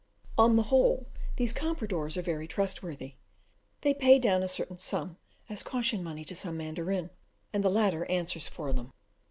[0.35, 1.05] On the whole,
[1.35, 3.13] these compradors are very trustworthy.
[3.81, 7.11] They pay down a certain sum, as caution money, to some mandarin,
[7.53, 8.93] and the latter answers for them.